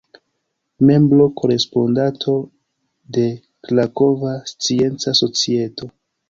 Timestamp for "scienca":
4.55-5.13